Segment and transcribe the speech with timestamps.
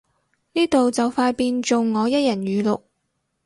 [0.53, 2.81] 呢度就快變做我一人語錄